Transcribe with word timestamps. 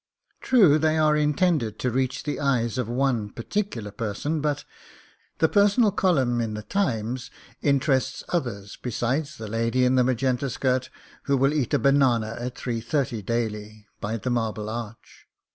True, 0.39 0.79
they 0.79 0.97
are 0.97 1.15
intended 1.15 1.77
to 1.77 1.91
reach 1.91 2.23
the 2.23 2.39
eyes 2.39 2.79
of 2.79 2.89
one 2.89 3.29
particular 3.29 3.91
person, 3.91 4.41
but... 4.41 4.65
the 5.37 5.47
personal 5.47 5.91
column 5.91 6.41
in 6.41 6.55
the 6.55 6.63
Times 6.63 7.29
interests 7.61 8.23
others 8.29 8.79
besides 8.81 9.37
the 9.37 9.47
lady 9.47 9.85
in 9.85 9.93
the 9.97 10.03
magenta 10.03 10.49
skirt, 10.49 10.89
who 11.25 11.37
will 11.37 11.53
eat 11.53 11.75
a 11.75 11.77
banana 11.77 12.35
at 12.39 12.55
3.30 12.55 13.23
daily 13.23 13.85
by 14.01 14.17
the 14.17 14.31
Marble 14.31 14.71
Arch 14.71 15.27